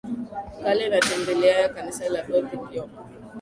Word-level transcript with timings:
Kale 0.63 0.89
na 0.89 0.99
tembelea 0.99 1.69
Kanisa 1.69 2.09
la 2.09 2.21
Gothic 2.23 2.61
York 2.71 2.91